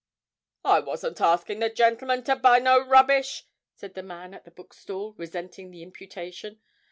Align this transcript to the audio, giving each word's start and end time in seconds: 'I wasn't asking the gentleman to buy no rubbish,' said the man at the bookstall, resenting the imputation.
'I 0.65 0.79
wasn't 0.79 1.21
asking 1.21 1.59
the 1.59 1.69
gentleman 1.69 2.23
to 2.23 2.35
buy 2.35 2.57
no 2.57 2.83
rubbish,' 2.83 3.45
said 3.75 3.93
the 3.93 4.01
man 4.01 4.33
at 4.33 4.45
the 4.45 4.49
bookstall, 4.49 5.13
resenting 5.13 5.69
the 5.69 5.83
imputation. 5.83 6.59